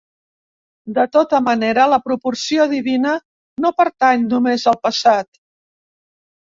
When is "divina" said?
2.73-3.13